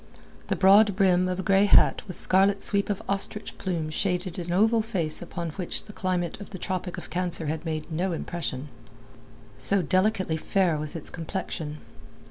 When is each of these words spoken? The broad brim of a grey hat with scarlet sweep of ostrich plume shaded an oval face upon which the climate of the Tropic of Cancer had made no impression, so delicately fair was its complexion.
The 0.47 0.55
broad 0.55 0.95
brim 0.95 1.27
of 1.29 1.39
a 1.39 1.43
grey 1.43 1.65
hat 1.65 2.01
with 2.07 2.17
scarlet 2.17 2.63
sweep 2.63 2.89
of 2.89 3.03
ostrich 3.07 3.55
plume 3.59 3.91
shaded 3.91 4.39
an 4.39 4.51
oval 4.51 4.81
face 4.81 5.21
upon 5.21 5.51
which 5.51 5.83
the 5.83 5.93
climate 5.93 6.41
of 6.41 6.49
the 6.49 6.57
Tropic 6.57 6.97
of 6.97 7.11
Cancer 7.11 7.45
had 7.45 7.65
made 7.65 7.91
no 7.91 8.11
impression, 8.11 8.69
so 9.59 9.83
delicately 9.83 10.37
fair 10.37 10.75
was 10.79 10.95
its 10.95 11.11
complexion. 11.11 11.77